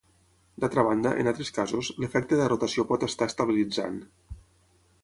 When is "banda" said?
0.87-1.11